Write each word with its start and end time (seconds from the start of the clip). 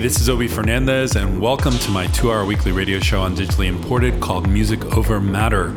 This 0.00 0.20
is 0.20 0.28
Obie 0.28 0.46
Fernandez, 0.46 1.16
and 1.16 1.40
welcome 1.40 1.76
to 1.76 1.90
my 1.90 2.06
two 2.06 2.30
hour 2.30 2.44
weekly 2.44 2.70
radio 2.70 3.00
show 3.00 3.20
on 3.20 3.34
Digitally 3.34 3.66
Imported 3.66 4.20
called 4.20 4.48
Music 4.48 4.96
Over 4.96 5.18
Matter. 5.20 5.74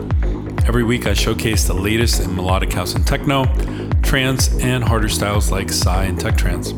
Every 0.67 0.83
week, 0.83 1.07
I 1.07 1.13
showcase 1.13 1.65
the 1.65 1.73
latest 1.73 2.21
in 2.21 2.35
melodic 2.35 2.71
house 2.71 2.93
and 2.93 3.05
techno, 3.05 3.45
trance, 4.03 4.53
and 4.59 4.83
harder 4.83 5.09
styles 5.09 5.49
like 5.49 5.71
Psy 5.71 6.03
and 6.03 6.19
Tech 6.19 6.37
Trance. 6.37 6.71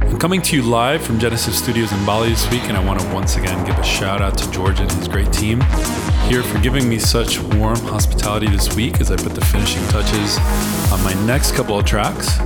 I'm 0.00 0.16
coming 0.20 0.40
to 0.42 0.54
you 0.54 0.62
live 0.62 1.02
from 1.02 1.18
Genesis 1.18 1.58
Studios 1.58 1.90
in 1.90 2.06
Bali 2.06 2.28
this 2.28 2.48
week, 2.52 2.62
and 2.68 2.76
I 2.76 2.84
want 2.84 3.00
to 3.00 3.12
once 3.12 3.34
again 3.34 3.66
give 3.66 3.76
a 3.76 3.84
shout 3.84 4.22
out 4.22 4.38
to 4.38 4.48
George 4.52 4.78
and 4.78 4.90
his 4.92 5.08
great 5.08 5.32
team 5.32 5.60
here 6.28 6.44
for 6.44 6.60
giving 6.60 6.88
me 6.88 7.00
such 7.00 7.40
warm 7.40 7.80
hospitality 7.80 8.46
this 8.46 8.76
week 8.76 9.00
as 9.00 9.10
I 9.10 9.16
put 9.16 9.34
the 9.34 9.44
finishing 9.46 9.84
touches 9.88 10.38
on 10.92 11.02
my 11.02 11.14
next 11.26 11.56
couple 11.56 11.76
of 11.76 11.84
tracks. 11.84 12.38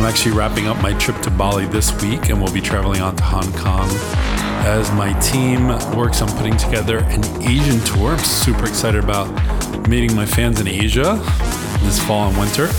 I'm 0.00 0.06
actually 0.06 0.32
wrapping 0.32 0.66
up 0.66 0.80
my 0.80 0.94
trip 0.94 1.20
to 1.24 1.30
Bali 1.30 1.66
this 1.66 1.92
week 2.00 2.30
and 2.30 2.40
we'll 2.40 2.54
be 2.54 2.62
traveling 2.62 3.02
on 3.02 3.16
to 3.16 3.22
Hong 3.22 3.52
Kong 3.52 3.86
as 4.64 4.90
my 4.92 5.12
team 5.20 5.68
works 5.94 6.22
on 6.22 6.28
putting 6.38 6.56
together 6.56 7.00
an 7.00 7.22
Asian 7.42 7.78
tour. 7.80 8.12
I'm 8.12 8.18
super 8.24 8.64
excited 8.64 9.04
about 9.04 9.28
meeting 9.90 10.16
my 10.16 10.24
fans 10.24 10.58
in 10.58 10.66
Asia 10.66 11.20
this 11.82 12.02
fall 12.02 12.30
and 12.30 12.38
winter. 12.38 12.70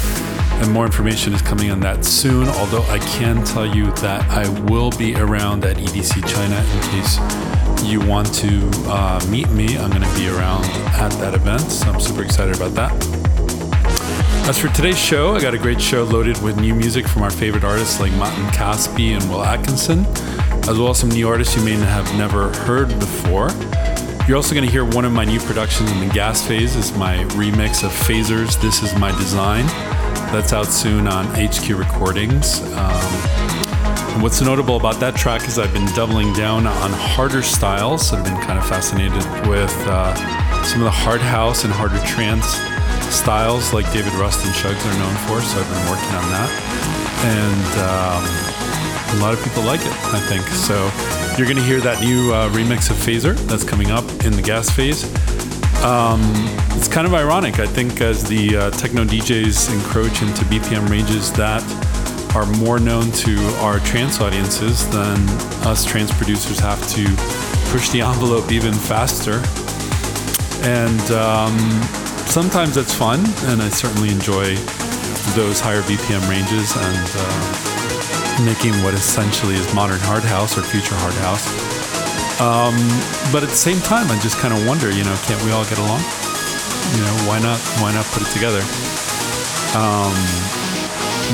And 0.63 0.71
more 0.71 0.87
information 0.87 1.33
is 1.33 1.43
coming 1.43 1.69
on 1.69 1.79
that 1.81 2.05
soon, 2.05 2.47
although 2.47 2.83
I 2.89 2.97
can 2.97 3.45
tell 3.45 3.67
you 3.67 3.91
that 3.97 4.27
I 4.27 4.49
will 4.63 4.89
be 4.89 5.15
around 5.15 5.63
at 5.63 5.77
EDC 5.77 6.27
China 6.27 6.55
in 6.55 6.81
case 6.89 7.83
you 7.85 7.99
want 7.99 8.33
to 8.33 8.67
uh, 8.87 9.23
meet 9.29 9.49
me. 9.51 9.77
I'm 9.77 9.91
going 9.91 10.01
to 10.01 10.15
be 10.15 10.27
around 10.27 10.65
at 10.65 11.11
that 11.19 11.35
event, 11.35 11.61
so 11.61 11.91
I'm 11.91 11.99
super 11.99 12.23
excited 12.23 12.55
about 12.55 12.73
that. 12.73 13.20
As 14.49 14.57
for 14.57 14.67
today's 14.69 14.97
show, 14.97 15.35
I 15.35 15.41
got 15.41 15.53
a 15.53 15.57
great 15.57 15.79
show 15.79 16.03
loaded 16.03 16.41
with 16.41 16.59
new 16.59 16.73
music 16.73 17.07
from 17.07 17.21
our 17.21 17.29
favorite 17.29 17.63
artists 17.63 17.99
like 17.99 18.11
Matan 18.13 18.45
Caspi 18.47 19.15
and 19.15 19.29
Will 19.29 19.43
Atkinson, 19.43 20.05
as 20.67 20.77
well 20.77 20.89
as 20.89 20.99
some 20.99 21.09
new 21.09 21.27
artists 21.27 21.55
you 21.55 21.63
may 21.63 21.73
have 21.73 22.11
never 22.17 22.51
heard 22.53 22.89
before. 22.99 23.49
You're 24.27 24.35
also 24.37 24.53
going 24.53 24.65
to 24.65 24.71
hear 24.71 24.83
one 24.83 25.05
of 25.05 25.13
my 25.13 25.25
new 25.25 25.39
productions 25.39 25.91
in 25.91 26.05
the 26.05 26.13
gas 26.13 26.45
phase 26.45 26.75
is 26.75 26.91
my 26.97 27.17
remix 27.35 27.83
of 27.83 27.91
Phasers, 27.91 28.59
This 28.59 28.83
Is 28.83 28.93
My 28.97 29.11
Design. 29.17 29.65
That's 30.33 30.53
out 30.53 30.67
soon 30.67 31.07
on 31.07 31.27
HQ 31.27 31.69
Recordings. 31.69 32.61
Um, 32.73 33.51
and 34.13 34.23
what's 34.23 34.41
notable 34.41 34.75
about 34.75 34.99
that 34.99 35.15
track 35.15 35.47
is 35.47 35.59
I've 35.59 35.71
been 35.71 35.87
doubling 35.93 36.33
down 36.33 36.67
on 36.67 36.91
harder 36.91 37.41
styles. 37.41 38.11
I've 38.11 38.25
been 38.25 38.41
kind 38.41 38.59
of 38.59 38.67
fascinated 38.67 39.23
with 39.47 39.73
uh, 39.87 40.13
some 40.63 40.81
of 40.81 40.85
the 40.85 40.91
hard 40.91 41.21
house 41.21 41.63
and 41.63 41.71
harder 41.71 41.99
trance 42.05 42.70
styles 43.11 43.73
like 43.73 43.91
David 43.91 44.13
Rust 44.13 44.45
and 44.45 44.53
Shugz 44.55 44.79
are 44.85 44.99
known 44.99 45.15
for, 45.27 45.41
so 45.41 45.59
I've 45.59 45.69
been 45.69 45.89
working 45.89 46.13
on 46.15 46.27
that. 46.31 46.49
And 47.23 47.71
um, 47.85 48.51
a 49.19 49.21
lot 49.21 49.33
of 49.33 49.43
people 49.43 49.63
like 49.63 49.81
it, 49.81 49.93
I 50.13 50.19
think. 50.27 50.43
So 50.47 50.89
you're 51.37 51.47
going 51.47 51.57
to 51.57 51.63
hear 51.63 51.79
that 51.81 52.01
new 52.01 52.33
uh, 52.33 52.49
remix 52.51 52.89
of 52.89 52.97
Phaser 52.97 53.35
that's 53.47 53.63
coming 53.63 53.91
up 53.91 54.05
in 54.25 54.33
the 54.33 54.41
gas 54.41 54.69
phase. 54.69 55.03
Um, 55.83 56.21
it's 56.77 56.87
kind 56.87 57.05
of 57.05 57.13
ironic, 57.13 57.59
I 57.59 57.65
think, 57.65 58.01
as 58.01 58.23
the 58.23 58.55
uh, 58.55 58.71
techno 58.71 59.03
DJs 59.03 59.73
encroach 59.73 60.21
into 60.21 60.45
BPM 60.45 60.89
ranges 60.89 61.31
that 61.33 61.63
are 62.35 62.45
more 62.45 62.79
known 62.79 63.11
to 63.11 63.37
our 63.59 63.79
trance 63.79 64.21
audiences 64.21 64.89
than 64.89 65.17
us 65.67 65.83
trance 65.83 66.15
producers 66.15 66.59
have 66.59 66.79
to 66.91 67.03
push 67.71 67.89
the 67.89 68.01
envelope 68.01 68.51
even 68.51 68.73
faster. 68.73 69.41
And 70.63 71.11
um, 71.11 72.00
sometimes 72.31 72.75
that's 72.75 72.93
fun, 72.93 73.19
and 73.51 73.61
I 73.61 73.67
certainly 73.67 74.07
enjoy 74.07 74.55
those 75.35 75.59
higher 75.59 75.83
BPM 75.83 76.23
ranges 76.31 76.71
and 76.79 77.07
uh, 77.11 78.45
making 78.47 78.71
what 78.87 78.93
essentially 78.93 79.55
is 79.55 79.67
modern 79.75 79.99
hard 80.07 80.23
house 80.23 80.57
or 80.57 80.63
future 80.63 80.95
hard 81.03 81.13
house. 81.19 81.43
Um, 82.39 82.71
but 83.35 83.43
at 83.43 83.51
the 83.51 83.59
same 83.59 83.83
time, 83.83 84.07
I 84.07 84.17
just 84.23 84.39
kind 84.39 84.55
of 84.55 84.65
wonder, 84.65 84.87
you 84.87 85.03
know, 85.03 85.11
can't 85.27 85.43
we 85.43 85.51
all 85.51 85.67
get 85.67 85.75
along? 85.75 85.99
You 86.95 87.03
know, 87.03 87.15
why 87.27 87.43
not? 87.43 87.59
Why 87.83 87.91
not 87.91 88.07
put 88.15 88.23
it 88.23 88.31
together? 88.31 88.63
Um, 89.75 90.15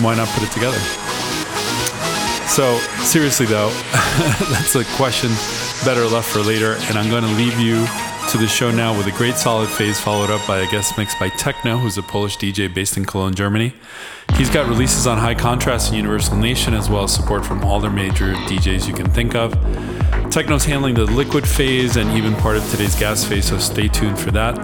why 0.02 0.18
not 0.18 0.26
put 0.34 0.50
it 0.50 0.52
together? 0.52 0.82
So 2.50 2.82
seriously, 3.06 3.46
though, 3.46 3.70
that's 4.50 4.74
a 4.74 4.84
question 4.98 5.30
better 5.86 6.10
left 6.10 6.34
for 6.34 6.42
later, 6.42 6.74
and 6.90 6.98
I'm 6.98 7.14
going 7.14 7.22
to 7.22 7.34
leave 7.38 7.62
you 7.62 7.86
to 8.28 8.38
the 8.38 8.48
show 8.48 8.72
now 8.72 8.96
with 8.98 9.08
a 9.08 9.12
great 9.12 9.36
solid 9.36 9.70
phase 9.70 10.02
followed 10.02 10.30
up 10.30 10.46
by 10.46 10.60
a 10.60 10.70
guest 10.70 10.98
mix 10.98 11.16
by 11.18 11.30
TEKNO, 11.30 11.80
who's 11.80 11.98
a 11.98 12.02
Polish 12.02 12.38
DJ 12.38 12.74
based 12.74 12.98
in 12.98 13.06
Cologne, 13.06 13.34
Germany. 13.34 13.74
He's 14.36 14.50
got 14.50 14.68
releases 14.68 15.08
on 15.08 15.18
High 15.18 15.34
Contrast 15.34 15.88
and 15.88 15.96
Universal 15.96 16.36
Nation, 16.36 16.74
as 16.74 16.90
well 16.90 17.06
as 17.06 17.14
support 17.14 17.46
from 17.46 17.64
all 17.64 17.80
their 17.80 17.90
major 17.90 18.34
DJs 18.34 18.86
you 18.86 18.94
can 18.94 19.10
think 19.10 19.34
of. 19.34 19.54
TEKNO's 20.30 20.66
handling 20.66 20.96
the 20.96 21.06
liquid 21.06 21.48
phase 21.48 21.96
and 21.96 22.12
even 22.18 22.36
part 22.36 22.58
of 22.58 22.70
today's 22.70 23.00
gas 23.00 23.24
phase, 23.24 23.48
so 23.48 23.58
stay 23.60 23.88
tuned 23.88 24.20
for 24.20 24.32
that 24.32 24.56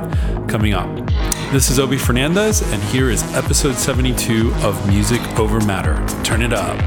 coming 0.49 0.73
up. 0.73 0.93
This 1.53 1.69
is 1.69 1.79
Obie 1.79 1.97
Fernandez, 1.97 2.61
and 2.73 2.83
here 2.83 3.09
is 3.09 3.23
episode 3.33 3.75
72 3.75 4.53
of 4.55 4.87
Music 4.89 5.21
Over 5.39 5.61
Matter. 5.61 6.05
Turn 6.23 6.41
it 6.41 6.51
up. 6.51 6.77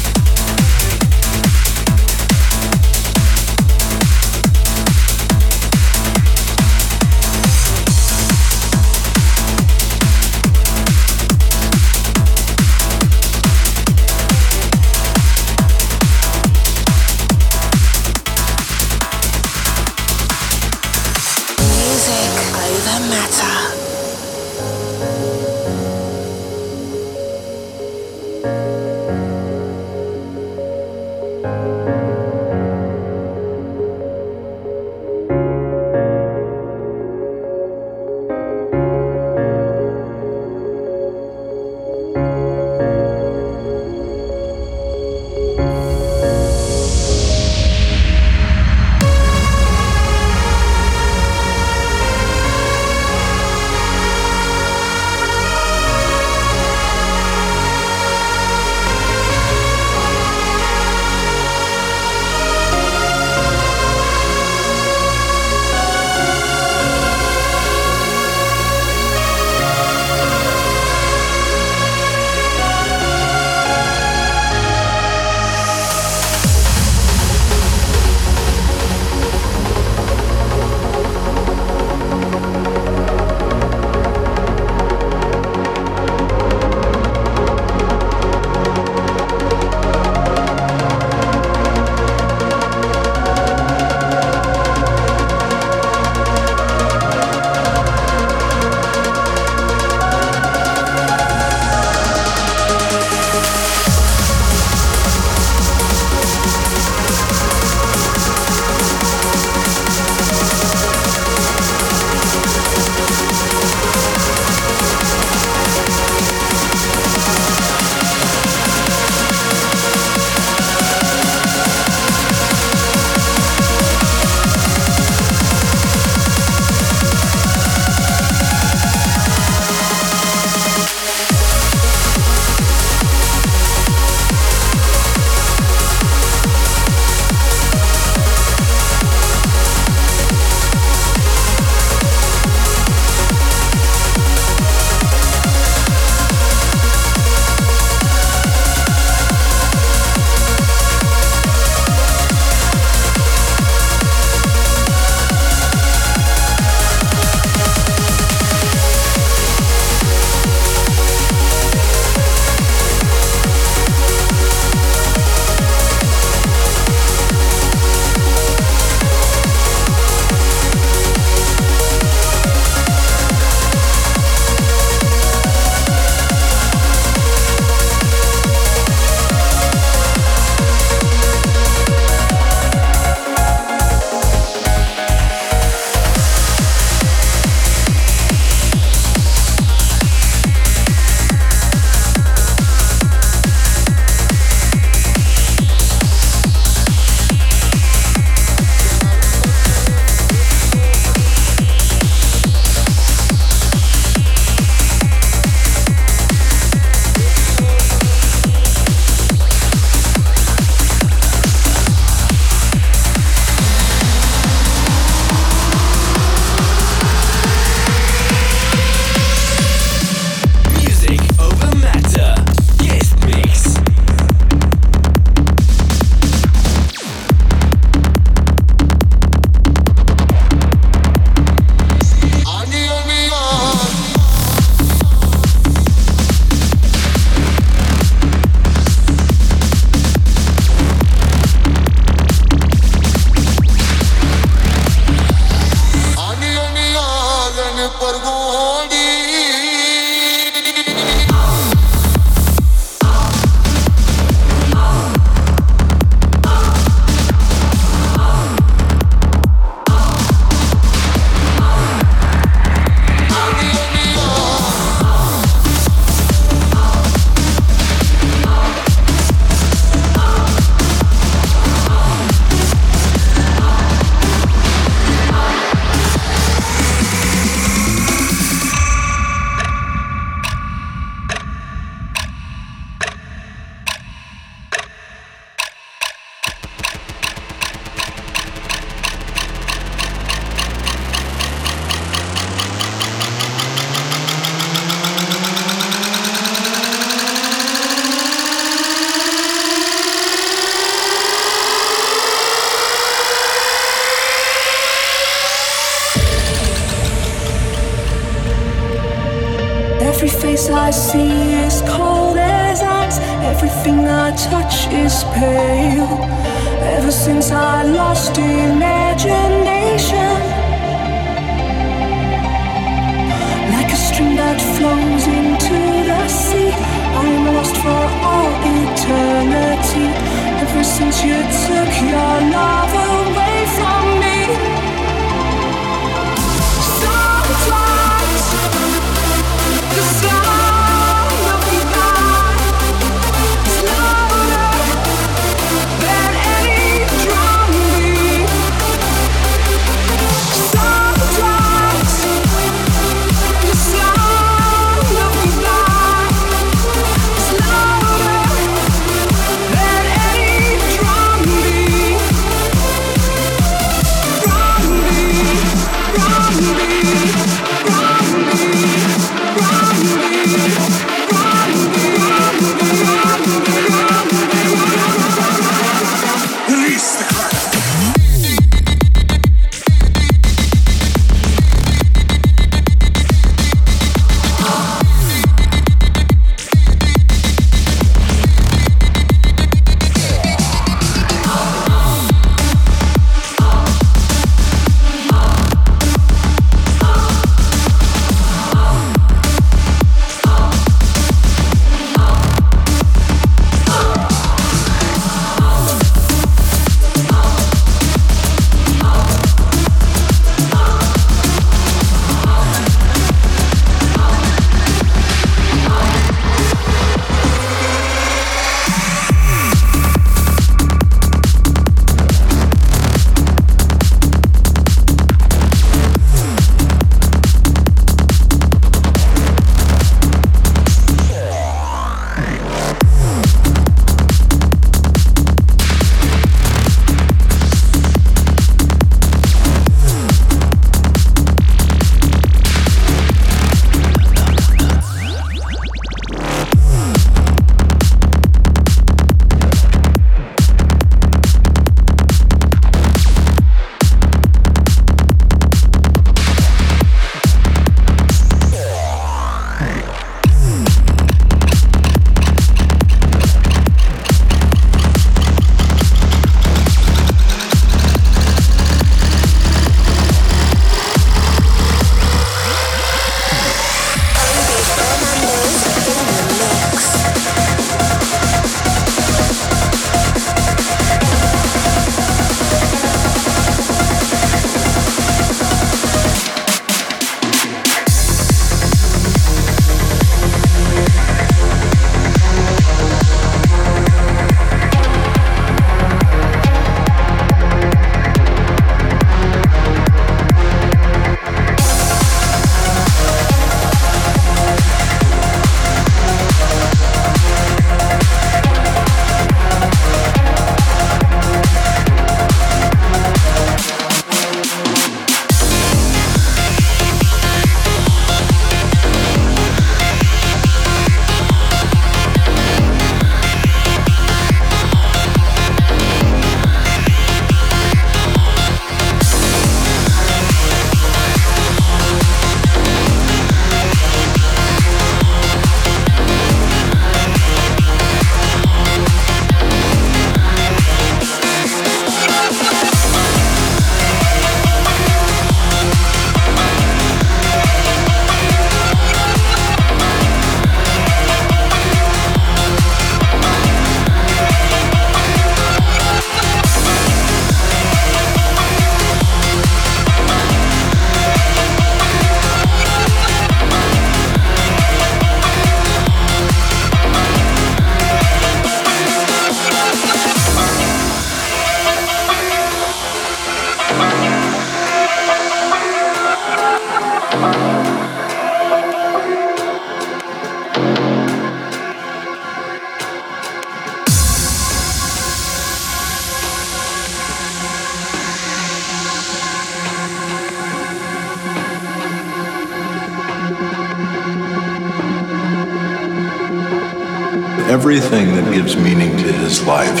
Everything 597.98 598.30
that 598.36 598.54
gives 598.54 598.76
meaning 598.76 599.16
to 599.16 599.32
his 599.42 599.66
life 599.66 600.00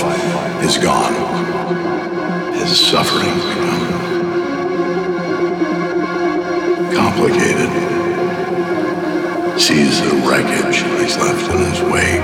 is 0.62 0.78
gone. 0.78 1.12
His 2.54 2.78
suffering 2.78 3.34
become 3.34 3.90
complicated, 6.94 7.70
sees 9.60 10.00
the 10.00 10.14
wreckage 10.22 10.78
he's 11.02 11.16
left 11.18 11.50
in 11.50 11.58
his 11.58 11.82
wake. 11.90 12.22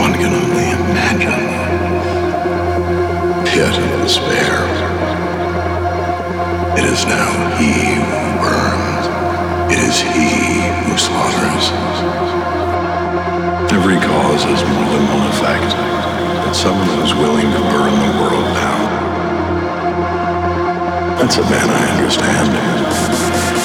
One 0.00 0.14
can 0.14 0.32
only 0.32 0.68
imagine 0.88 1.44
the 3.36 3.50
pit 3.50 3.68
of 3.68 4.00
despair. 4.00 4.64
It 6.78 6.84
is 6.88 7.04
now 7.04 7.58
he 7.58 8.00
who 8.00 8.32
burns. 8.40 9.04
It 9.70 9.78
is 9.78 10.00
he 10.00 10.56
who 10.88 10.96
slaughters. 10.96 12.27
Every 13.70 13.96
cause 13.96 14.44
has 14.44 14.62
more 14.64 14.88
than 14.92 15.04
one 15.12 15.28
effect, 15.28 15.76
but 16.44 16.52
someone 16.54 16.88
who's 16.98 17.14
willing 17.14 17.50
to 17.52 17.60
burn 17.68 17.92
the 18.00 18.12
world 18.18 18.54
down. 18.56 18.88
That's 21.18 21.36
a 21.36 21.42
man 21.42 21.68
I 21.68 21.90
understand. 21.96 23.57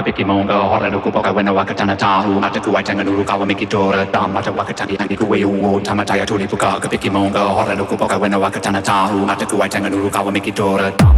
wakapiki 0.00 0.24
maunga 0.24 0.54
hora 0.54 0.90
nukupoka 0.90 1.30
wena 1.32 1.52
wakatana 1.52 1.96
tahu 1.96 2.40
matakuwaitanga 2.40 3.04
mata 4.28 4.50
waka 4.50 4.72
tani 4.74 4.96
wakatani 4.96 4.96
angikuwe 4.98 5.44
uwo 5.44 5.80
tamataya 5.80 6.26
tulipuka 6.26 6.80
kapiki 6.80 7.10
maunga 7.10 7.40
hora 7.40 7.74
nukupoka 7.74 8.16
wena 8.16 8.38
wakatana 8.38 8.82
tahu 8.82 9.18
matakuwaitanga 9.26 9.90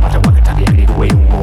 mata 0.03 0.19
waka 0.19 0.19
tani 0.19 0.27
wakatani 0.27 0.67
angikuwe 0.67 1.09
uwo 1.13 1.42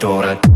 Torrent. 0.00 0.49